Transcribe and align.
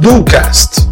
Ducast. 0.00 0.88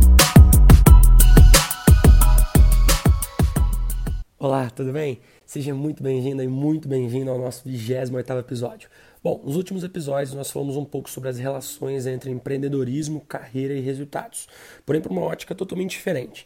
Olá, 4.39 4.71
tudo 4.71 4.93
bem? 4.93 5.19
Seja 5.45 5.75
muito 5.75 6.05
bem-vinda 6.05 6.45
e 6.45 6.47
muito 6.47 6.87
bem-vindo 6.87 7.33
ao 7.33 7.39
nosso 7.39 7.69
28 7.69 8.33
episódio. 8.39 8.89
Bom, 9.25 9.43
nos 9.45 9.57
últimos 9.57 9.83
episódios 9.83 10.35
nós 10.35 10.53
falamos 10.53 10.77
um 10.77 10.85
pouco 10.85 11.11
sobre 11.11 11.31
as 11.31 11.39
relações 11.39 12.07
entre 12.07 12.31
empreendedorismo, 12.31 13.23
carreira 13.23 13.75
e 13.75 13.81
resultados, 13.81 14.47
porém 14.85 15.01
por 15.01 15.11
uma 15.11 15.23
ótica 15.23 15.53
totalmente 15.53 15.91
diferente. 15.91 16.45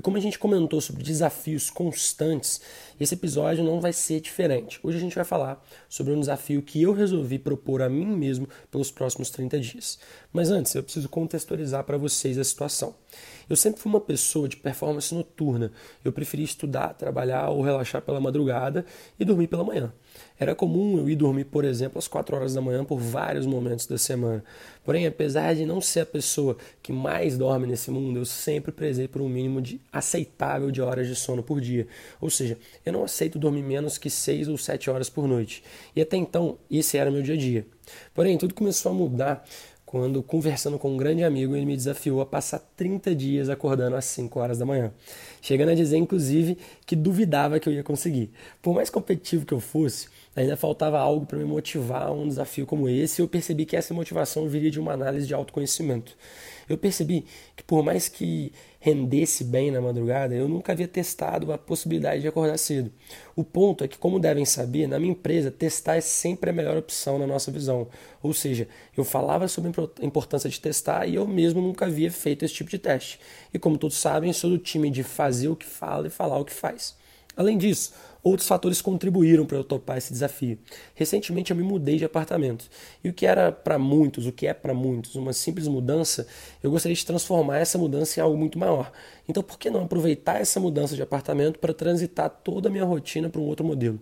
E 0.00 0.02
como 0.02 0.16
a 0.16 0.20
gente 0.20 0.38
comentou 0.38 0.80
sobre 0.80 1.02
desafios 1.02 1.68
constantes, 1.68 2.58
esse 2.98 3.12
episódio 3.12 3.62
não 3.62 3.82
vai 3.82 3.92
ser 3.92 4.18
diferente. 4.18 4.80
Hoje 4.82 4.96
a 4.96 5.00
gente 5.00 5.14
vai 5.14 5.26
falar 5.26 5.62
sobre 5.90 6.14
um 6.14 6.20
desafio 6.20 6.62
que 6.62 6.80
eu 6.80 6.94
resolvi 6.94 7.38
propor 7.38 7.82
a 7.82 7.88
mim 7.90 8.06
mesmo 8.06 8.48
pelos 8.70 8.90
próximos 8.90 9.28
30 9.28 9.60
dias. 9.60 9.98
Mas 10.32 10.50
antes, 10.50 10.74
eu 10.74 10.82
preciso 10.82 11.06
contextualizar 11.06 11.84
para 11.84 11.98
vocês 11.98 12.38
a 12.38 12.44
situação. 12.44 12.94
Eu 13.48 13.56
sempre 13.56 13.80
fui 13.80 13.90
uma 13.90 14.00
pessoa 14.00 14.48
de 14.48 14.56
performance 14.56 15.14
noturna. 15.14 15.70
Eu 16.02 16.12
preferia 16.12 16.46
estudar, 16.46 16.94
trabalhar 16.94 17.50
ou 17.50 17.60
relaxar 17.60 18.00
pela 18.00 18.20
madrugada 18.20 18.86
e 19.18 19.24
dormir 19.24 19.48
pela 19.48 19.64
manhã. 19.64 19.92
Era 20.38 20.54
comum 20.54 20.98
eu 20.98 21.10
ir 21.10 21.16
dormir, 21.16 21.44
por 21.44 21.64
exemplo, 21.64 21.98
às 21.98 22.08
4 22.08 22.36
horas 22.36 22.54
da 22.54 22.60
manhã 22.60 22.84
por 22.84 22.98
vários 22.98 23.44
momentos 23.44 23.86
da 23.86 23.98
semana. 23.98 24.42
Porém, 24.84 25.06
apesar 25.06 25.54
de 25.54 25.66
não 25.66 25.80
ser 25.80 26.00
a 26.00 26.06
pessoa 26.06 26.56
que 26.82 26.92
mais 26.92 27.36
dorme 27.36 27.66
nesse 27.66 27.90
mundo, 27.90 28.18
eu 28.18 28.24
sempre 28.24 28.72
prezei 28.72 29.06
por 29.06 29.20
um 29.20 29.28
mínimo 29.28 29.60
de 29.60 29.80
aceitável 29.92 30.70
de 30.70 30.80
horas 30.80 31.06
de 31.06 31.16
sono 31.16 31.42
por 31.42 31.60
dia. 31.60 31.86
Ou 32.20 32.30
seja, 32.30 32.58
eu 32.84 32.92
não 32.92 33.04
aceito 33.04 33.38
dormir 33.38 33.62
menos 33.62 33.98
que 33.98 34.08
6 34.08 34.48
ou 34.48 34.56
7 34.56 34.90
horas 34.90 35.10
por 35.10 35.26
noite. 35.26 35.62
E 35.94 36.00
até 36.00 36.16
então, 36.16 36.58
esse 36.70 36.96
era 36.96 37.10
meu 37.10 37.22
dia 37.22 37.34
a 37.34 37.38
dia. 37.38 37.66
Porém, 38.14 38.38
tudo 38.38 38.54
começou 38.54 38.92
a 38.92 38.94
mudar 38.94 39.44
quando, 39.90 40.22
conversando 40.22 40.78
com 40.78 40.92
um 40.92 40.96
grande 40.96 41.24
amigo, 41.24 41.56
ele 41.56 41.66
me 41.66 41.74
desafiou 41.74 42.20
a 42.20 42.26
passar 42.26 42.60
30 42.76 43.12
dias 43.12 43.48
acordando 43.48 43.96
às 43.96 44.04
5 44.04 44.38
horas 44.38 44.56
da 44.56 44.64
manhã. 44.64 44.92
Chegando 45.42 45.70
a 45.70 45.74
dizer, 45.74 45.96
inclusive, 45.96 46.56
que 46.86 46.94
duvidava 46.94 47.58
que 47.58 47.68
eu 47.68 47.72
ia 47.72 47.82
conseguir. 47.82 48.30
Por 48.62 48.72
mais 48.72 48.88
competitivo 48.88 49.44
que 49.44 49.52
eu 49.52 49.58
fosse, 49.58 50.06
ainda 50.34 50.56
faltava 50.56 50.98
algo 50.98 51.26
para 51.26 51.38
me 51.38 51.44
motivar 51.44 52.08
a 52.08 52.12
um 52.12 52.28
desafio 52.28 52.66
como 52.66 52.88
esse, 52.88 53.20
e 53.20 53.22
eu 53.22 53.28
percebi 53.28 53.66
que 53.66 53.76
essa 53.76 53.92
motivação 53.92 54.48
viria 54.48 54.70
de 54.70 54.78
uma 54.78 54.92
análise 54.92 55.26
de 55.26 55.34
autoconhecimento. 55.34 56.16
Eu 56.68 56.78
percebi 56.78 57.26
que, 57.56 57.64
por 57.64 57.82
mais 57.82 58.08
que 58.08 58.52
rendesse 58.78 59.42
bem 59.42 59.72
na 59.72 59.80
madrugada, 59.80 60.36
eu 60.36 60.48
nunca 60.48 60.70
havia 60.70 60.86
testado 60.86 61.52
a 61.52 61.58
possibilidade 61.58 62.22
de 62.22 62.28
acordar 62.28 62.56
cedo. 62.58 62.92
O 63.34 63.42
ponto 63.42 63.82
é 63.82 63.88
que, 63.88 63.98
como 63.98 64.20
devem 64.20 64.44
saber, 64.44 64.86
na 64.86 64.96
minha 65.00 65.10
empresa, 65.10 65.50
testar 65.50 65.96
é 65.96 66.00
sempre 66.00 66.48
a 66.48 66.52
melhor 66.52 66.76
opção 66.76 67.18
na 67.18 67.26
nossa 67.26 67.50
visão. 67.50 67.88
Ou 68.22 68.32
seja, 68.32 68.68
eu 68.96 69.02
falava 69.02 69.48
sobre 69.48 69.72
a 70.00 70.06
importância 70.06 70.48
de 70.48 70.60
testar 70.60 71.08
e 71.08 71.16
eu 71.16 71.26
mesmo 71.26 71.60
nunca 71.60 71.86
havia 71.86 72.10
feito 72.10 72.44
esse 72.44 72.54
tipo 72.54 72.70
de 72.70 72.78
teste. 72.78 73.18
E 73.52 73.58
como 73.58 73.76
todos 73.76 73.96
sabem, 73.96 74.32
sou 74.32 74.50
do 74.50 74.58
time 74.58 74.90
de 74.90 75.02
fazer 75.02 75.48
o 75.48 75.56
que 75.56 75.66
fala 75.66 76.06
e 76.06 76.10
falar 76.10 76.38
o 76.38 76.44
que 76.44 76.52
faz. 76.52 76.94
Além 77.36 77.58
disso, 77.58 77.94
outros 78.22 78.48
fatores 78.48 78.80
contribuíram 78.82 79.46
para 79.46 79.56
eu 79.56 79.64
topar 79.64 79.98
esse 79.98 80.12
desafio. 80.12 80.58
Recentemente 80.94 81.50
eu 81.50 81.56
me 81.56 81.62
mudei 81.62 81.96
de 81.96 82.04
apartamento. 82.04 82.68
E 83.02 83.08
o 83.08 83.12
que 83.12 83.26
era 83.26 83.50
para 83.52 83.78
muitos, 83.78 84.26
o 84.26 84.32
que 84.32 84.46
é 84.46 84.54
para 84.54 84.74
muitos, 84.74 85.14
uma 85.14 85.32
simples 85.32 85.68
mudança, 85.68 86.26
eu 86.62 86.70
gostaria 86.70 86.94
de 86.94 87.06
transformar 87.06 87.58
essa 87.58 87.78
mudança 87.78 88.18
em 88.18 88.22
algo 88.22 88.36
muito 88.36 88.58
maior. 88.58 88.90
Então, 89.28 89.42
por 89.42 89.58
que 89.58 89.70
não 89.70 89.84
aproveitar 89.84 90.40
essa 90.40 90.58
mudança 90.58 90.96
de 90.96 91.02
apartamento 91.02 91.58
para 91.58 91.72
transitar 91.72 92.28
toda 92.28 92.68
a 92.68 92.72
minha 92.72 92.84
rotina 92.84 93.28
para 93.30 93.40
um 93.40 93.44
outro 93.44 93.64
modelo? 93.64 94.00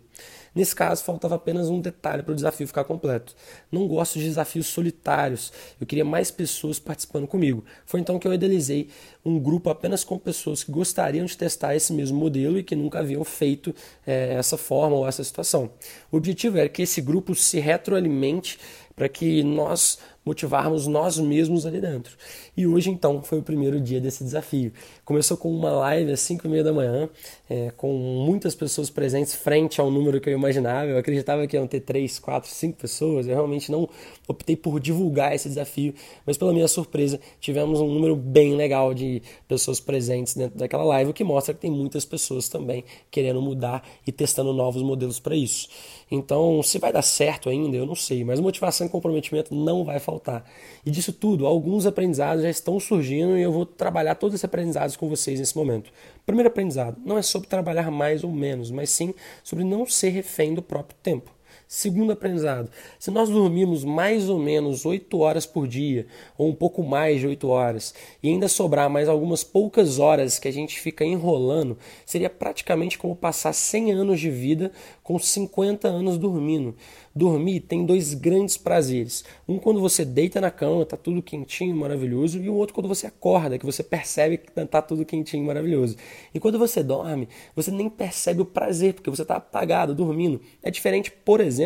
Nesse 0.54 0.74
caso, 0.74 1.04
faltava 1.04 1.34
apenas 1.34 1.68
um 1.68 1.80
detalhe 1.80 2.22
para 2.22 2.32
o 2.32 2.34
desafio 2.34 2.66
ficar 2.66 2.84
completo. 2.84 3.34
Não 3.70 3.86
gosto 3.86 4.18
de 4.18 4.24
desafios 4.24 4.66
solitários, 4.66 5.52
eu 5.80 5.86
queria 5.86 6.04
mais 6.04 6.30
pessoas 6.30 6.78
participando 6.78 7.26
comigo. 7.26 7.64
Foi 7.84 8.00
então 8.00 8.18
que 8.18 8.26
eu 8.26 8.32
idealizei 8.32 8.88
um 9.24 9.38
grupo 9.38 9.70
apenas 9.70 10.02
com 10.02 10.18
pessoas 10.18 10.64
que 10.64 10.72
gostariam 10.72 11.26
de 11.26 11.36
testar 11.36 11.76
esse 11.76 11.92
mesmo 11.92 12.18
modelo 12.18 12.58
e 12.58 12.62
que 12.62 12.74
nunca 12.74 13.00
haviam 13.00 13.22
feito 13.22 13.74
é, 14.08 14.32
essa 14.32 14.56
forma 14.56 14.96
ou 14.96 15.06
essa 15.06 15.22
situação. 15.22 15.70
O 16.10 16.16
objetivo 16.16 16.56
era 16.56 16.68
que 16.68 16.80
esse 16.80 17.02
grupo 17.02 17.34
se 17.34 17.60
retroalimente 17.60 18.58
para 18.98 19.08
que 19.08 19.44
nós 19.44 19.96
motivarmos 20.28 20.86
nós 20.86 21.18
mesmos 21.18 21.64
ali 21.64 21.80
dentro. 21.80 22.14
E 22.54 22.66
hoje, 22.66 22.90
então, 22.90 23.22
foi 23.22 23.38
o 23.38 23.42
primeiro 23.42 23.80
dia 23.80 24.00
desse 24.00 24.22
desafio. 24.22 24.72
Começou 25.04 25.36
com 25.36 25.50
uma 25.50 25.70
live 25.70 26.12
às 26.12 26.20
5 26.20 26.46
e 26.46 26.50
meia 26.50 26.62
da 26.62 26.72
manhã, 26.72 27.08
é, 27.48 27.72
com 27.76 27.92
muitas 27.94 28.54
pessoas 28.54 28.90
presentes 28.90 29.34
frente 29.34 29.80
ao 29.80 29.90
número 29.90 30.20
que 30.20 30.28
eu 30.28 30.34
imaginava. 30.34 30.90
Eu 30.90 30.98
acreditava 30.98 31.46
que 31.46 31.56
iam 31.56 31.66
ter 31.66 31.80
3, 31.80 32.18
4, 32.18 32.50
5 32.50 32.76
pessoas. 32.76 33.26
Eu 33.26 33.34
realmente 33.34 33.72
não 33.72 33.88
optei 34.26 34.54
por 34.54 34.78
divulgar 34.78 35.34
esse 35.34 35.48
desafio, 35.48 35.94
mas 36.26 36.36
pela 36.36 36.52
minha 36.52 36.68
surpresa, 36.68 37.18
tivemos 37.40 37.80
um 37.80 37.88
número 37.88 38.14
bem 38.14 38.54
legal 38.54 38.92
de 38.92 39.22
pessoas 39.46 39.80
presentes 39.80 40.34
dentro 40.34 40.58
daquela 40.58 40.84
live, 40.84 41.10
o 41.10 41.14
que 41.14 41.24
mostra 41.24 41.54
que 41.54 41.60
tem 41.60 41.70
muitas 41.70 42.04
pessoas 42.04 42.48
também 42.48 42.84
querendo 43.10 43.40
mudar 43.40 43.82
e 44.06 44.12
testando 44.12 44.52
novos 44.52 44.82
modelos 44.82 45.18
para 45.18 45.34
isso. 45.34 45.68
Então, 46.10 46.62
se 46.62 46.78
vai 46.78 46.92
dar 46.92 47.02
certo 47.02 47.48
ainda, 47.48 47.76
eu 47.76 47.86
não 47.86 47.94
sei, 47.94 48.24
mas 48.24 48.40
motivação 48.40 48.87
comprometimento 48.88 49.54
não 49.54 49.84
vai 49.84 49.98
faltar. 49.98 50.44
E 50.84 50.90
disso 50.90 51.12
tudo, 51.12 51.46
alguns 51.46 51.86
aprendizados 51.86 52.42
já 52.42 52.50
estão 52.50 52.78
surgindo 52.78 53.36
e 53.36 53.42
eu 53.42 53.52
vou 53.52 53.64
trabalhar 53.64 54.14
todos 54.14 54.34
esses 54.34 54.44
aprendizados 54.44 54.96
com 54.96 55.08
vocês 55.08 55.38
nesse 55.38 55.56
momento. 55.56 55.90
Primeiro 56.26 56.48
aprendizado, 56.48 56.96
não 57.04 57.16
é 57.18 57.22
sobre 57.22 57.48
trabalhar 57.48 57.90
mais 57.90 58.24
ou 58.24 58.30
menos, 58.30 58.70
mas 58.70 58.90
sim 58.90 59.14
sobre 59.42 59.64
não 59.64 59.86
ser 59.86 60.10
refém 60.10 60.54
do 60.54 60.62
próprio 60.62 60.96
tempo. 61.02 61.37
Segundo 61.70 62.12
aprendizado, 62.12 62.70
se 62.98 63.10
nós 63.10 63.28
dormirmos 63.28 63.84
mais 63.84 64.30
ou 64.30 64.38
menos 64.38 64.86
8 64.86 65.18
horas 65.18 65.44
por 65.44 65.68
dia, 65.68 66.06
ou 66.38 66.48
um 66.48 66.54
pouco 66.54 66.82
mais 66.82 67.20
de 67.20 67.26
8 67.26 67.46
horas, 67.46 67.94
e 68.22 68.28
ainda 68.30 68.48
sobrar 68.48 68.88
mais 68.88 69.06
algumas 69.06 69.44
poucas 69.44 69.98
horas 69.98 70.38
que 70.38 70.48
a 70.48 70.50
gente 70.50 70.80
fica 70.80 71.04
enrolando, 71.04 71.76
seria 72.06 72.30
praticamente 72.30 72.96
como 72.96 73.14
passar 73.14 73.52
100 73.52 73.92
anos 73.92 74.18
de 74.18 74.30
vida 74.30 74.72
com 75.02 75.18
50 75.18 75.86
anos 75.86 76.16
dormindo. 76.16 76.74
Dormir 77.14 77.60
tem 77.60 77.84
dois 77.84 78.14
grandes 78.14 78.56
prazeres. 78.56 79.24
Um 79.46 79.58
quando 79.58 79.80
você 79.80 80.04
deita 80.04 80.40
na 80.40 80.50
cama, 80.50 80.86
tá 80.86 80.96
tudo 80.96 81.20
quentinho, 81.20 81.76
maravilhoso, 81.76 82.40
e 82.40 82.48
o 82.48 82.54
outro 82.54 82.74
quando 82.74 82.88
você 82.88 83.06
acorda, 83.06 83.58
que 83.58 83.66
você 83.66 83.82
percebe 83.82 84.38
que 84.38 84.50
tá 84.66 84.80
tudo 84.80 85.04
quentinho, 85.04 85.44
maravilhoso. 85.44 85.96
E 86.32 86.40
quando 86.40 86.58
você 86.58 86.82
dorme, 86.82 87.28
você 87.54 87.70
nem 87.70 87.90
percebe 87.90 88.40
o 88.40 88.46
prazer, 88.46 88.94
porque 88.94 89.10
você 89.10 89.22
está 89.22 89.36
apagado, 89.36 89.94
dormindo. 89.94 90.40
É 90.62 90.70
diferente, 90.70 91.10
por 91.10 91.40
exemplo, 91.40 91.57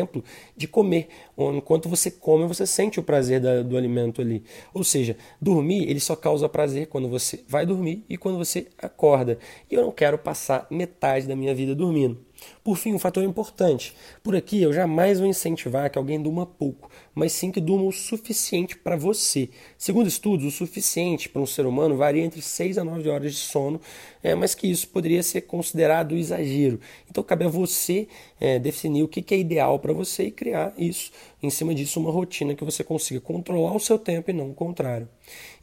de 0.55 0.67
comer. 0.67 1.07
Enquanto 1.37 1.89
você 1.89 2.09
come, 2.09 2.47
você 2.47 2.65
sente 2.65 2.99
o 2.99 3.03
prazer 3.03 3.39
da, 3.39 3.61
do 3.61 3.77
alimento 3.77 4.21
ali. 4.21 4.43
Ou 4.73 4.83
seja, 4.83 5.17
dormir, 5.41 5.89
ele 5.89 5.99
só 5.99 6.15
causa 6.15 6.47
prazer 6.49 6.87
quando 6.87 7.09
você 7.09 7.43
vai 7.47 7.65
dormir 7.65 8.03
e 8.09 8.17
quando 8.17 8.37
você 8.37 8.67
acorda. 8.77 9.37
E 9.69 9.75
eu 9.75 9.81
não 9.81 9.91
quero 9.91 10.17
passar 10.17 10.67
metade 10.69 11.27
da 11.27 11.35
minha 11.35 11.53
vida 11.53 11.75
dormindo. 11.75 12.19
Por 12.63 12.77
fim, 12.77 12.93
um 12.93 12.99
fator 12.99 13.23
importante. 13.23 13.93
Por 14.23 14.35
aqui 14.35 14.61
eu 14.61 14.71
jamais 14.71 15.19
vou 15.19 15.27
incentivar 15.27 15.89
que 15.89 15.97
alguém 15.97 16.21
durma 16.21 16.45
pouco, 16.45 16.89
mas 17.13 17.33
sim 17.33 17.51
que 17.51 17.59
durma 17.59 17.85
o 17.85 17.91
suficiente 17.91 18.77
para 18.77 18.95
você. 18.95 19.49
Segundo 19.77 20.07
estudos, 20.07 20.45
o 20.45 20.51
suficiente 20.51 21.27
para 21.27 21.41
um 21.41 21.45
ser 21.45 21.65
humano 21.65 21.97
varia 21.97 22.23
entre 22.23 22.41
6 22.41 22.77
a 22.77 22.83
9 22.83 23.09
horas 23.09 23.33
de 23.33 23.39
sono, 23.39 23.81
é, 24.21 24.33
mas 24.33 24.55
que 24.55 24.67
isso 24.67 24.87
poderia 24.87 25.21
ser 25.21 25.41
considerado 25.41 26.15
exagero. 26.15 26.79
Então 27.09 27.23
cabe 27.23 27.45
a 27.45 27.49
você 27.49 28.07
é, 28.39 28.57
definir 28.59 29.03
o 29.03 29.07
que, 29.07 29.21
que 29.21 29.33
é 29.33 29.37
ideal 29.37 29.79
para 29.79 29.93
você 29.93 30.23
e 30.23 30.31
criar 30.31 30.73
isso, 30.77 31.11
em 31.41 31.49
cima 31.49 31.75
disso, 31.75 31.99
uma 31.99 32.11
rotina 32.11 32.55
que 32.55 32.63
você 32.63 32.83
consiga 32.83 33.19
controlar 33.19 33.75
o 33.75 33.79
seu 33.79 33.99
tempo 33.99 34.31
e 34.31 34.33
não 34.33 34.51
o 34.51 34.53
contrário. 34.53 35.09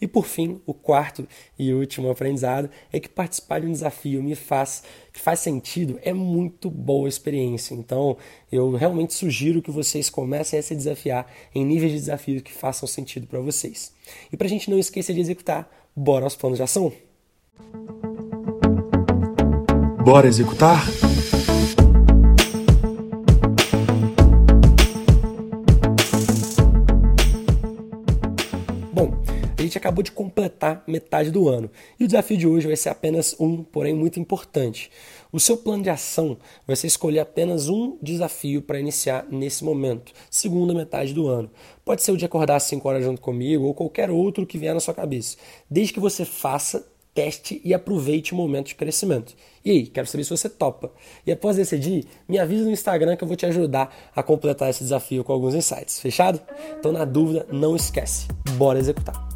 E 0.01 0.07
por 0.07 0.27
fim, 0.27 0.61
o 0.67 0.75
quarto 0.75 1.27
e 1.59 1.73
último 1.73 2.11
aprendizado 2.11 2.71
é 2.93 3.01
que 3.01 3.09
participar 3.09 3.61
de 3.61 3.67
um 3.67 3.73
desafio 3.73 4.23
me 4.23 4.35
faz 4.35 4.83
que 5.13 5.21
faz 5.21 5.41
sentido, 5.41 5.99
é 6.03 6.13
muito 6.13 6.71
boa 6.71 7.09
experiência. 7.09 7.75
Então, 7.75 8.17
eu 8.51 8.73
realmente 8.73 9.15
sugiro 9.15 9.63
que 9.63 9.71
vocês 9.71 10.09
comecem 10.09 10.59
a 10.59 10.63
se 10.63 10.75
desafiar 10.75 11.27
em 11.55 11.65
níveis 11.65 11.93
de 11.93 11.99
desafios 11.99 12.43
que 12.43 12.53
façam 12.53 12.87
sentido 12.87 13.27
para 13.27 13.41
vocês. 13.41 13.93
E 14.33 14.37
para 14.37 14.47
a 14.47 14.51
gente 14.51 14.71
não 14.71 14.79
esquecer 14.79 15.15
de 15.15 15.21
executar, 15.21 15.69
bora 15.95 16.25
aos 16.25 16.37
planos 16.37 16.59
de 16.59 16.63
ação? 16.63 16.93
Bora 20.05 20.27
executar? 20.27 21.10
Gente 29.71 29.79
acabou 29.79 30.03
de 30.03 30.11
completar 30.11 30.83
metade 30.87 31.31
do 31.31 31.49
ano. 31.49 31.71
E 31.99 32.05
o 32.05 32.07
desafio 32.07 32.37
de 32.37 32.47
hoje 32.47 32.67
vai 32.67 32.77
ser 32.77 32.89
apenas 32.89 33.37
um, 33.39 33.63
porém 33.63 33.95
muito 33.95 34.19
importante. 34.19 34.91
O 35.33 35.39
seu 35.39 35.57
plano 35.57 35.83
de 35.83 35.89
ação 35.89 36.37
vai 36.67 36.75
ser 36.75 36.89
escolher 36.89 37.21
apenas 37.21 37.69
um 37.69 37.97
desafio 38.03 38.61
para 38.61 38.81
iniciar 38.81 39.27
nesse 39.31 39.65
momento, 39.65 40.13
segunda 40.29 40.75
metade 40.75 41.15
do 41.15 41.29
ano. 41.29 41.49
Pode 41.85 42.03
ser 42.03 42.11
o 42.11 42.17
de 42.17 42.25
acordar 42.25 42.57
às 42.57 42.65
5 42.65 42.87
horas 42.89 43.05
junto 43.05 43.21
comigo 43.21 43.65
ou 43.65 43.73
qualquer 43.73 44.11
outro 44.11 44.45
que 44.45 44.59
vier 44.59 44.75
na 44.75 44.81
sua 44.81 44.93
cabeça. 44.93 45.37
Desde 45.71 45.93
que 45.95 46.01
você 46.01 46.25
faça 46.25 46.85
teste 47.15 47.61
e 47.65 47.75
aproveite 47.75 48.33
o 48.33 48.37
momento 48.37 48.69
de 48.69 48.75
crescimento. 48.75 49.35
E 49.65 49.71
aí, 49.71 49.87
quero 49.87 50.07
saber 50.07 50.25
se 50.25 50.31
você 50.31 50.49
topa. 50.49 50.91
E 51.27 51.33
após 51.33 51.57
decidir, 51.57 52.07
me 52.29 52.39
avisa 52.39 52.65
no 52.65 52.71
Instagram 52.71 53.17
que 53.17 53.25
eu 53.25 53.29
vou 53.29 53.37
te 53.37 53.47
ajudar 53.47 53.95
a 54.15 54.23
completar 54.23 54.71
esse 54.71 54.83
desafio 54.83 55.25
com 55.25 55.33
alguns 55.33 55.55
insights. 55.55 56.01
Fechado? 56.01 56.41
Então, 56.79 56.93
na 56.93 57.05
dúvida, 57.05 57.47
não 57.51 57.77
esquece. 57.77 58.27
Bora 58.57 58.79
executar. 58.79 59.30